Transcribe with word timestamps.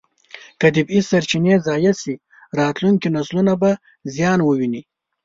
که 0.59 0.67
طبیعي 0.75 0.99
سرچینې 1.09 1.55
ضایع 1.67 1.93
شي، 2.01 2.15
راتلونکي 2.59 3.07
نسلونه 3.15 3.53
به 3.61 3.71
زیان 4.13 4.39
وویني. 4.43 4.81